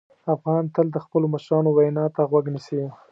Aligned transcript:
افغان 0.35 0.63
تل 0.75 0.87
د 0.91 0.97
خپلو 1.05 1.25
مشرانو 1.33 1.69
وینا 1.77 2.05
ته 2.15 2.21
غوږ 2.29 2.45
نیسي. 2.53 2.81